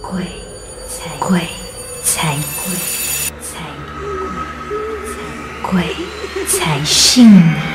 [0.00, 0.24] 鬼
[0.88, 1.40] 才鬼
[2.02, 2.74] 才鬼
[3.40, 3.60] 才
[5.62, 5.82] 鬼
[6.48, 7.69] 才信你。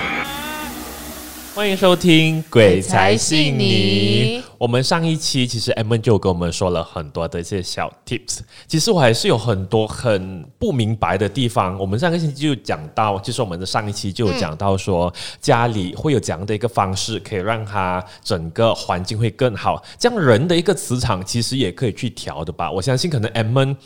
[1.55, 4.41] 欢迎收听《鬼才信你你》。
[4.57, 11.79] 我们上一期其实 M N 就跟我们说了很多的一些小 tips，其实我还是有很多很不明白的地方。
[11.79, 22.69] 我们上个星期就讲到，就是我们的上一期就有讲到说，家里会有怎样的一个方式可以让它整个环境会更好，这样人的一个磁场其实也可以去调的吧。
[22.69, 23.77] 我相信可能 M N。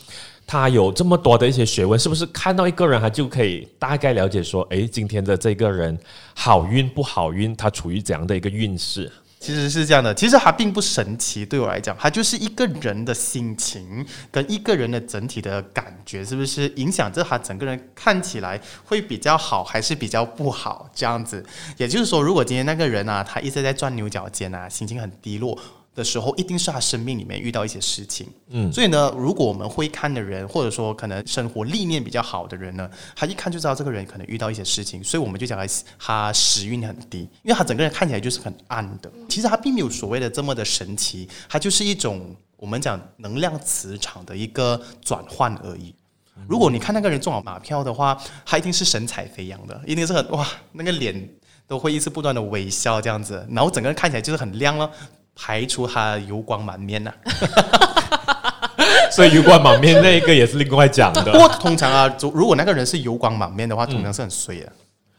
[0.50, 5.96] 他有这么多的一些学问，是不是看到一个人，他就可以大概了解说，诶，今天的这个人
[6.34, 9.08] 好运不好运，他处于怎样的一个运势？
[9.38, 20.90] 其实是这样的，其实它并不神奇，对我来讲，它就是一个人的心情跟一个人的整体的感觉，是不是影响着他整个人看起来会比较好，还是比较不好？
[20.92, 25.56] 这样子，也就是说，如果今天那个人啊，他一直在钻牛角尖啊，心情很低落。
[25.94, 39.10] 的时候，一定是他生命里面遇到一些事情，嗯，所以呢，如果我们会看的人，或者说可能生活历练比较好的人呢，他一看就知道这个人可能遇到一些事情，所以我们就讲他他时运很低，因为他整个人看起来就是很暗的。
[39.28, 45.94] 其实他并没有所谓的这么的神奇，他就是一种我们讲能量磁场的一个转换而已。
[46.48, 51.28] 如果你看那个人中了马票的话，他一定是神采飞扬的，一定是很哇，那个脸
[51.66, 54.90] 都会一直不断的微笑这样子，然后整个人看起来就是很亮了。
[55.42, 57.10] 排除他油光满面呐，
[59.10, 61.32] 所以油光满面那一个也是另外讲的。
[61.32, 64.72] 不过通常啊，如果那个人是油光满面的话，通常是很衰的。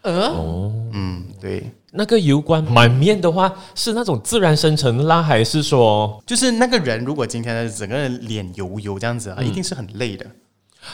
[0.04, 10.26] 呃，哦，嗯，对，那个油光满面的话，是那种自然生成啦，还是说，就是那个人如果今天的整个人脸油油这样子啊，一定是很累的。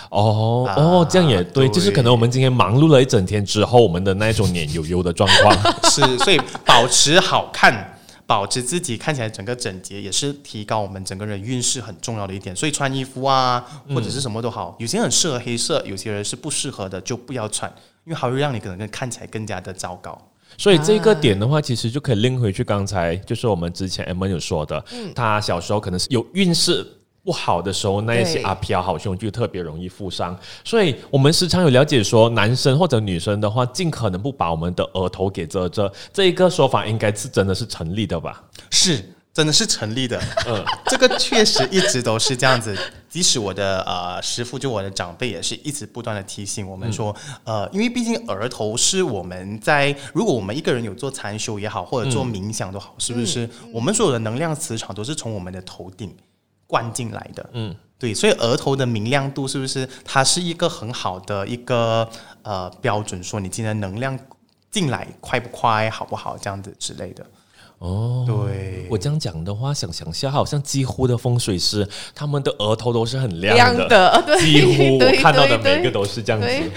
[0.09, 5.53] 哦哦，这样也对，就是可能我们今天忙碌了一整天之后，我们的那种脸油油的状况
[5.91, 7.93] 是，所以保持好看。
[8.27, 12.53] 保持自己看起来整个整洁，也是提高我们整个人运势很重要的一点。
[12.53, 20.21] 所以穿衣服啊，或者是什么都好，有些人很适合黑色，有些人是不适合的，就不要穿，因为还会让你可能看起来更加的糟糕。
[20.57, 24.83] 所以这个点的话，其实就可以拎回去刚才就是我们之前 M 有说的，
[25.15, 26.85] 他小时候可能是有运势。
[27.27, 30.33] 不好的时候，那一些阿飘好凶就特别容易负伤，
[30.63, 38.41] 所以我们时常有了解说，男生或者女生的话，尽可能不把我们的额头给遮遮，这一个说法应该是真的是成立的吧？
[38.69, 40.17] 是，真的是成立的。
[40.47, 42.73] 嗯， 这个确实一直都是这样子。
[43.09, 53.49] 即使我的呃师傅，就我的长辈，也是一直不断的提醒我们说，呃，因为毕竟额头是我们在，如果我们一个人有做禅修也好，或者做冥想都好，是不是？
[53.73, 56.15] 我们所有的能量磁场都是从我们的头顶。
[56.67, 62.07] 灌进来的，嗯，对，所以额头的明亮度是不是它是一个很好的一个
[62.41, 63.23] 呃标准？
[63.23, 64.19] 说你今天能量
[64.69, 67.25] 进来快不快，好不好，这样子之类的。
[67.79, 76.71] 哦，对我这样讲的话，想想下，好像几乎的风水师他们的额头都是很亮的，几乎我看到的每个都是这样子。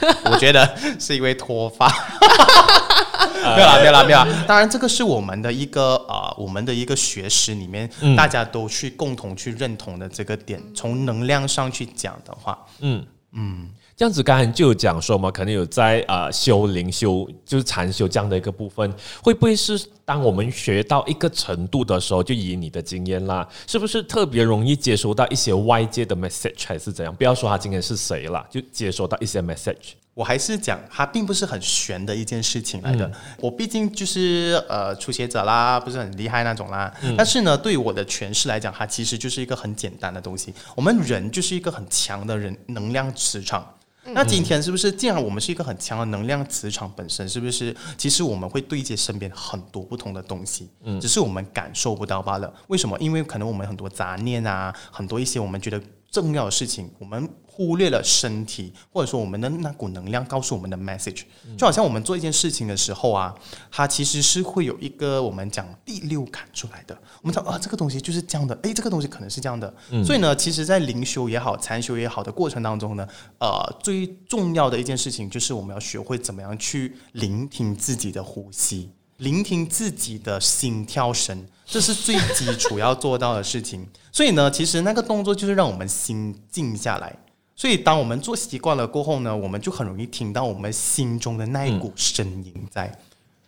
[0.30, 1.88] 我觉得是因为脱发，
[3.56, 4.26] 没有啦，没有啦，没有啦。
[4.46, 10.62] 当然，这个是我们的一个啊，我们的一个学识里面，大家都去共同去认同的这个点。
[10.74, 13.68] 从能量上去讲的话，嗯嗯。
[13.96, 18.90] 这样子，刚才就有讲说嘛，可能有在啊修灵修，就是禅修这样的一个部分，
[19.22, 27.14] 会不会是当我们学到一个程度的时候，就以你的经验啦，是不是特别容易接收到一些外界的 message，还是怎样？
[27.14, 29.92] 不要说他今天是谁了，就接收到一些 message。
[30.14, 33.10] 我还是讲，它并不是很玄的一件事情来的。
[33.38, 36.92] 我毕竟就是呃初学者啦，不是很厉害那种啦。
[37.16, 40.52] 但是呢，对我的诠释来讲，它其实就是一个很简单的东西。
[40.74, 43.74] 我们人就是一个很强的人能量磁场。
[44.12, 44.90] 那今天是不是？
[44.90, 47.74] 既然我们是一个很强的能量磁场本身，是不是？
[47.98, 52.52] 其实我们会对接身边很多不同的东西，嗯，只是我们感受不到罢了。
[52.68, 52.98] 为什么？
[52.98, 57.28] 因为可能我们很多杂念啊，很多一些我们觉得重要的事情，我们。
[57.52, 61.24] 忽略了身体，或者说我们的那股能量告诉我们的 message，
[61.58, 63.34] 就好像我们做一件事情的时候啊，
[63.70, 66.98] 它其实是会有一个我们讲第六感出来的。
[67.20, 69.74] 我们讲啊，这个东西就是这样的，诶，这个东西可能是这样的。
[70.02, 73.06] 所以呢，其实，在灵修也好，禅修也好的过程当中呢，
[73.40, 78.88] 呃，最重要的一件事情就是我们要学会怎么样去聆听自己的呼吸，
[79.20, 81.46] 聆听自己的心跳声。
[81.64, 83.86] 这是最基础要做到的事情。
[84.10, 87.16] 所以呢，其实那个动作就是让我们心静下来。
[87.54, 92.92] 所以，当我们做习惯了过后呢，我们就很容易听到我们心中的那一股声音在。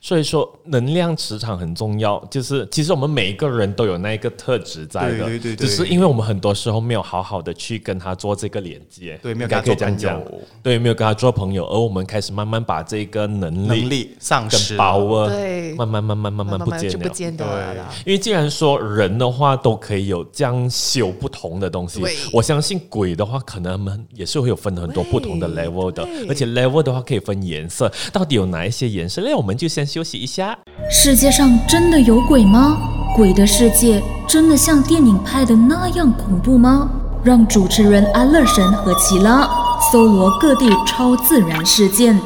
[0.05, 2.19] 所以说，能量磁场很重要。
[2.29, 5.69] 就是其实我们每一个人都有那一个特质在的，对对对对。
[5.69, 14.79] 只是因为我们很多时候没有好好的去跟他做这个连接，对没有跟他做朋友，对，没有跟他做朋友，而我们开始慢慢把这个能力、能力丧跟失了。
[14.79, 15.73] 包啊，对。
[15.75, 17.75] 慢慢慢慢慢慢不见不见得了。
[17.75, 17.89] 啦。
[18.05, 22.03] 因为既然说人的话都可以有这样修不同的东西，
[22.33, 29.23] 我相信鬼的话，可能他们也是会有分很多不同的 level 的，而且 level 的话可以分颜色，到底有哪一些颜色？
[29.23, 30.59] 那我们就先休息一下。
[30.91, 32.79] 世界上真的有鬼吗？
[33.15, 36.91] 鬼的世界真的像电影拍的那样恐怖吗？
[37.23, 39.47] 让主持人安乐神和奇拉
[39.93, 42.19] 搜罗各地超自然事件。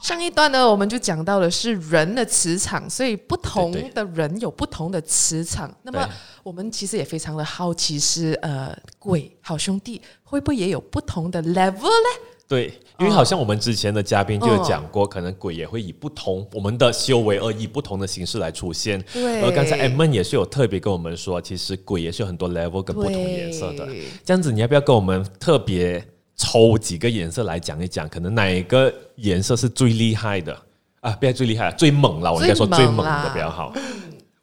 [0.00, 5.68] 上一段呢，我们就讲到的是人的磁场，所以不同的人有不同的磁场。
[5.82, 6.08] 那么
[6.44, 12.08] 我们其实也非常的好奇是，呃，鬼好兄弟会不会也有不同的 level 呢？
[12.48, 19.02] 对，因为好像我们之前的嘉宾就有讲过，可能鬼也会以不同我们的修为而以不同的形式来出现。
[19.12, 23.88] 对而刚才 M 们也是有特别跟我们说，其实鬼也是有很多 level 跟不同颜色的。
[24.24, 26.04] 这样子，你要不要跟我们特别
[26.36, 28.08] 抽几个颜色来讲一讲？
[28.08, 30.56] 可能哪一个颜色是最厉害的
[31.00, 31.10] 啊？
[31.12, 33.72] 不要最厉害，最猛了，我应该说最猛的比较好。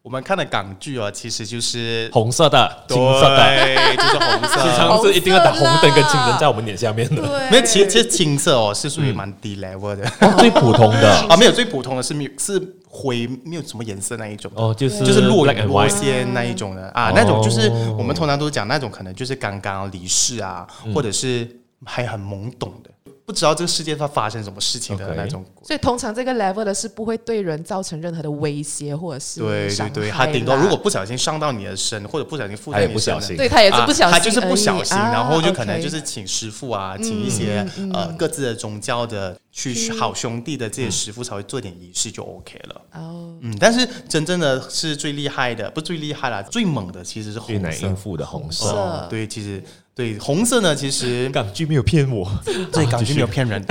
[0.09, 4.55] 我们看的港剧哦，其实就是红色的、金色的，对，就是红经色。
[4.75, 7.21] 常是一定要打红灯跟青灯在我们脸下面的。
[7.21, 10.03] 对没有，其实其实青色哦是属于蛮低 level 的。
[10.39, 11.15] 最普通的。
[11.29, 12.59] 啊，没有最普通的是没有是
[12.89, 14.51] 灰，没有什么颜色那一种。
[14.55, 16.89] 哦，就是就是落 and 落线那一种的。
[16.95, 20.91] 啊哦，那种就是我们通常都讲那种可能就是刚刚离世啊，嗯。
[20.91, 21.47] 或者是
[21.85, 22.89] 还很懵懂的，
[23.29, 25.45] 不知道这个世界它发生什么事情的那种。
[25.61, 42.81] 所以通常这个 level 的是不会对人造成任何的威胁或者是对对对，他顶多如果不小心伤到你的身，或者不小心附在你身的不小心对他也是啊不小心他就是不小心，啊然后就可能就是请师傅啊，请一些呃各自的宗教的去好兄弟的这些师傅才会做点仪式就 OK 了。
[42.93, 47.69] 哦，嗯，但是真正的是最厉害的，不最厉害啦，最猛的其实是最红色。
[47.69, 48.69] 难应付的红色。
[48.69, 49.61] 哦，对，其实
[49.99, 52.25] 对红色呢，其实 港剧没有骗我，
[52.71, 53.61] 对港剧没有骗人，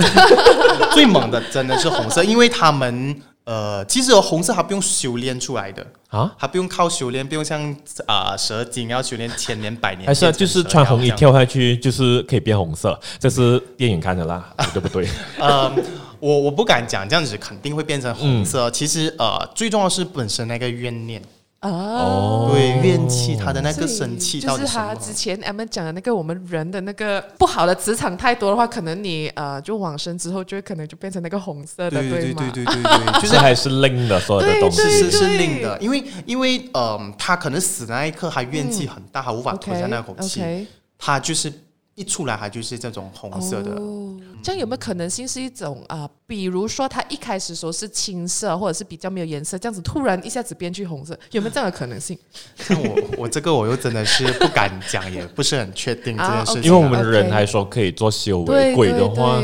[0.92, 5.86] 最猛的真的是红色，因为他们呃，其实红色它不用修炼出来的。
[6.10, 7.74] 啊，它不用靠修炼，不用像
[8.06, 15.08] 啊、蛇精要修炼千年百年，还是啊就是穿红衣跳下去，就是可以变红色，这是电影看的啦，对不对？
[15.38, 15.70] 呃，
[16.20, 18.44] 我我不敢讲这样子肯定会变成红嗯。
[18.44, 18.70] 色。
[18.70, 21.22] 其实呃，最重要是本身那个怨念，
[21.60, 24.64] 哦，对怨气，他的那个生气就是？
[24.64, 32.50] 他之前 M 讲的那个我们人的那个不好的磁场太多的话，可能你呃就往生之后就会可能就变成那个红色的，对对对吗？
[32.54, 34.82] 对对对对，就就是是还是令的所有的对东西。
[34.82, 40.66] 是是是的，因为因为嗯，他可能死的那一刻，他怨气很大，他无法吞下那口气
[40.96, 41.52] 他就是
[41.98, 43.72] 一出来，它就是这种红色的。
[43.72, 52.16] 哦，这样有没有可能性是一种啊、比如说它一开始说是青色，或者是比较没有颜色，这样子突然一下子变去红色，有没有这样的可能性？
[52.56, 59.42] 像我我这个我又真的是不敢讲，也不是很确定这件事情啊、因为我们人还说可以做修为，鬼的话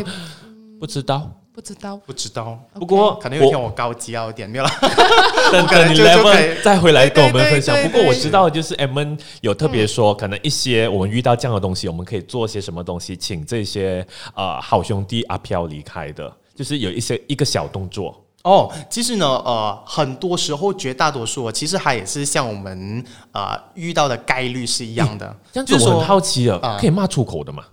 [0.78, 1.30] 不知道。
[1.54, 1.96] 不知道。
[2.04, 4.70] 不知道，不过可能有一天我高级要一点，没有啦。
[5.52, 7.80] 等等你可能就就可以 level 再回来跟我们分享。
[7.82, 14.04] 不过我知道，就是 M N 有特别说，可能一些我们遇到这样的东西，我们可以做些什么东西，请这些
[14.34, 18.20] 呃好兄弟阿飘离开的，就是有一些一个小动作。
[18.42, 23.02] 哦，其实呢，呃，很多时候绝大多数，其实它也是像我们
[23.32, 25.34] 呃遇到的概率是一样的。
[25.52, 27.64] 这样子就是我很好奇了，啊可以骂出口的吗？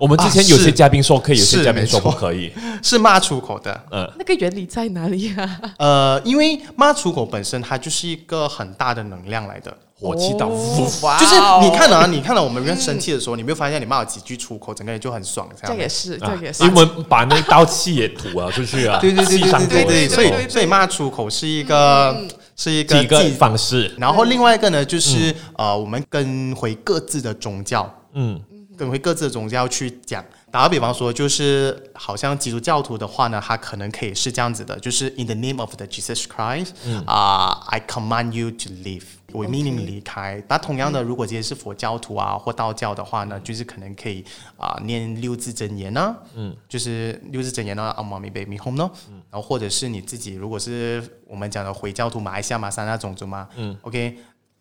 [0.00, 2.50] 我们之前啊有些嘉宾说可以，有些嘉宾说不可以。
[2.82, 3.78] 是骂出口的。
[4.18, 5.60] 那个原理在哪里啊？
[5.78, 9.76] 呃，因为骂出口本身它就是一个很大的能量来的。
[10.02, 15.76] 火气到就是你看啊，你看到我们人生气的时候，你没有发现你骂了几句出口，整个人就很爽，这样。
[15.76, 16.64] 这也是，这也是。
[16.64, 16.72] 因。
[16.72, 22.16] 为我把那道气也吐了出去啊， 对对对对对对对，所以所以骂出口是一个
[22.56, 28.40] 是一个几个方式，然后另外一个呢，就是、呃，我们跟回各自的宗教，嗯，
[28.80, 30.24] 跟回各自的宗教去讲。
[30.50, 36.70] 打个比方说，就是好像基督教徒的话呢，他可能可以是这样子的，就是 In the name of the Jesus Christ，
[37.06, 40.42] 啊、i command you to leave，我命令你离开。
[40.48, 44.24] 那同样的，如果这些是佛教徒啊或道教的话呢，就是可能可以
[44.56, 48.90] 啊、念六字真言呢，嗯，就是六字真言呢，阿妈咪贝咪 home 呢，
[49.30, 54.16] 然后或者是你自己，如果是我们讲的回教徒，马来西亚马三那种族嘛，嗯，OK，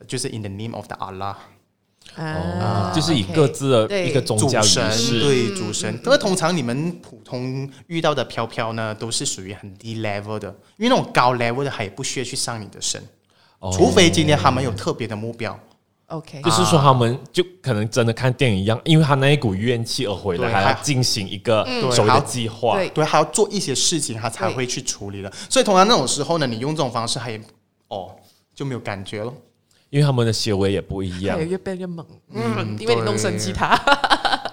[0.05, 1.35] 就是 In the name of the Allah。
[2.15, 10.47] 啊就是以各自的一个宗教仪主神式，对主神，因为通常你们普通遇到的飘飘呢，都是属于很低 level 的，
[10.77, 13.01] 因为那种高 level 的，他也不需要去上你的身，
[13.59, 13.71] 哦。
[13.71, 15.57] 除非今天他们有特别的目标。
[16.07, 22.73] OK，就是说他们就可能真的看电影一样，因为他那一股怨气而回来，对还要还进行一个对所谓的还要计划。
[22.73, 22.89] 对。
[22.89, 25.31] 对，还要做一些事情，他才会去处理的。
[25.47, 27.39] 所以通常那种时候呢，你用这种方式，还
[27.89, 28.15] 哦
[28.55, 29.31] 就没有感觉了。
[29.89, 31.39] 因为他们的行为也不一样。
[31.39, 33.79] 越变越猛，嗯，因为你弄生气他，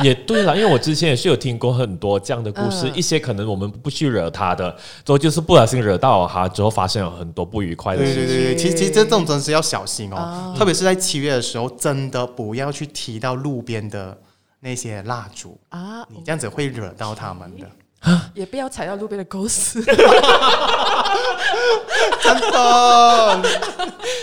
[0.01, 4.71] 也对了，因为我之前也是有听过很多这样的故事，嗯一些可能我们不去惹他的，
[5.05, 8.27] 之后就是不小心惹到他，之后发生了很多不愉快的事情。
[8.27, 14.17] 对对对对，其实其实这种真是要小心哦，啊特别是在七月的时候，真的不要去提到路边的
[14.61, 17.67] 那些蜡烛啊，你这样子会惹到他们的。
[18.35, 19.83] 也不要踩到路边的狗屎。
[22.23, 23.43] 真的，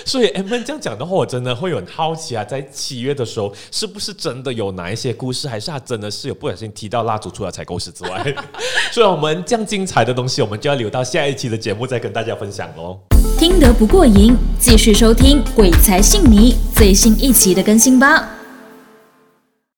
[0.06, 8.36] 所以 M N 这样讲的话，我真的会很好奇啊，在七月的时候，是不是真的有哪一些故事，还是他真的是有不小心提到蜡烛，除了踩狗屎之外？
[8.92, 13.00] 所以我们这样精彩的东西，我们就要留到下一期的节目再跟大家分享喽。
[13.38, 18.43] 听得不过瘾，继续收听《鬼才信你》最新一期的更新吧。